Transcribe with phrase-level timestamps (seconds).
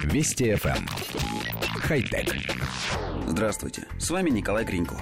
[0.00, 0.76] Вести FM.
[0.76, 0.86] Эм.
[1.80, 2.34] Хай-тек.
[3.26, 4.96] Здравствуйте, с вами Николай Гринько.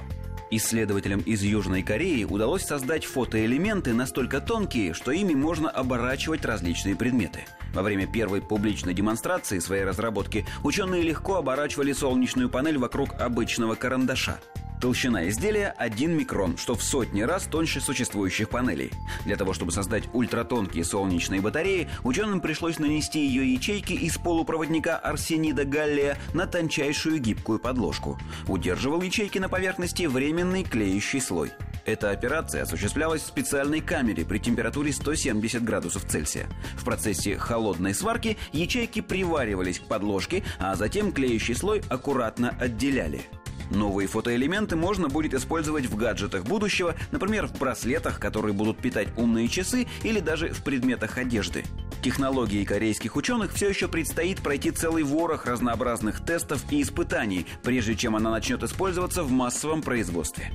[0.50, 7.41] Исследователям из Южной Кореи удалось создать фотоэлементы настолько тонкие, что ими можно оборачивать различные предметы.
[7.73, 14.41] Во время первой публичной демонстрации своей разработки ученые легко оборачивали солнечную панель вокруг обычного карандаша–
[14.80, 18.90] Толщина изделия 1 микрон, что в сотни раз тоньше существующих панелей.
[19.26, 25.66] Для того, чтобы создать ультратонкие солнечные батареи, ученым пришлось нанести ее ячейки из полупроводника арсенида
[25.66, 28.19] галлия на тончайшую гибкую подложку.
[28.48, 31.50] Удерживал ячейки на поверхности временный клеющий слой.
[31.84, 36.47] Эта операция осуществлялась в специальной камере при температуре 170 градусов Цельсия.
[36.77, 43.20] В процессе холодной сварки ячейки приваривались к подложке, а затем клеющий слой аккуратно отделяли–
[43.70, 49.48] Новые фотоэлементы можно будет использовать в гаджетах будущего, например, в браслетах, которые будут питать умные
[49.48, 51.65] часы или даже в предметах одежды.
[52.02, 58.17] Технологии корейских ученых все еще предстоит пройти целый ворох разнообразных тестов и испытаний, прежде чем
[58.17, 60.50] она начнет использоваться в массовом производстве.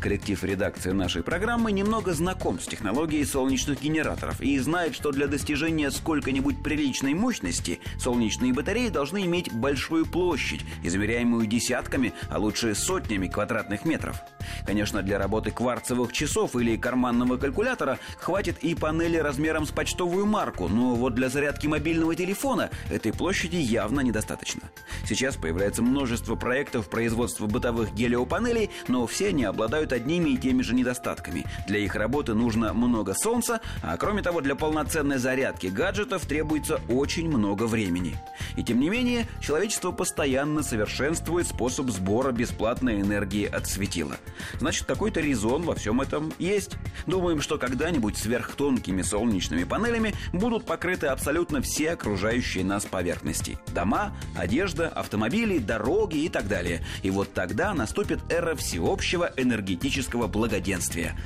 [0.00, 5.90] Коллектив редакции нашей программы немного знаком с технологией солнечных генераторов и знает, что для достижения
[5.90, 13.84] сколько-нибудь приличной мощности солнечные батареи должны иметь большую площадь, измеряемую десятками, а лучше сотнями квадратных
[13.84, 14.16] метров–
[14.64, 20.68] Конечно, для работы кварцевых часов или карманного калькулятора хватит и панели размером с почтовую марку,
[20.68, 24.62] но вот для зарядки мобильного телефона этой площади явно недостаточно.
[25.06, 30.74] Сейчас появляется множество проектов производства бытовых гелиопанелей, но все они обладают одними и теми же
[30.74, 31.46] недостатками.
[31.66, 37.28] Для их работы нужно много солнца, а кроме того, для полноценной зарядки гаджетов требуется очень
[37.28, 38.16] много времени.
[38.56, 44.16] И тем не менее, человечество постоянно совершенствует способ сбора бесплатной энергии от светила.
[44.58, 46.76] Значит, какой-то резон во всем этом есть.
[47.06, 53.58] Думаем, что когда-нибудь сверхтонкими солнечными панелями будут покрыты абсолютно все окружающие нас поверхности.
[53.74, 56.84] Дома, одежда, автомобили, дороги и так далее.
[57.02, 61.16] И вот тогда наступит эра всеобщего энергетического благоденствия.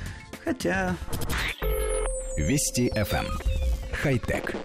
[0.43, 0.95] Хотя...
[2.37, 3.25] Вести FM.
[3.25, 3.27] Эм.
[3.93, 4.55] Хай-тек.